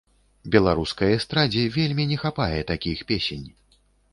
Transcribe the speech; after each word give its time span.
Беларускай 0.53 1.11
эстрадзе 1.17 1.67
вельмі 1.77 2.07
не 2.13 2.17
хапае 2.25 2.59
такіх 2.73 3.05
песень. 3.13 3.47